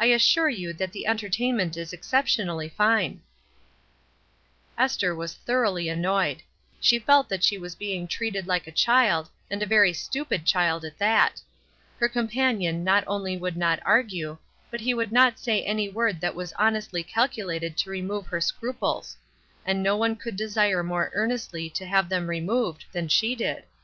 [0.00, 3.22] I assure you that the entertainment is excep tionally fine."
[4.74, 6.42] 150 ESTER RIED'S NAMESAKE Esther was thoroughly annoyed.
[6.80, 10.84] She felt that she was being treated like a child, and a very stupid child
[10.84, 11.40] at that.
[12.00, 14.38] Her companion not only would not argue,
[14.72, 18.40] but he would not say any word that was honestly calculated to re move her
[18.40, 19.16] scruples;
[19.64, 23.62] and no one could desire more earnestly to have them removed than she did.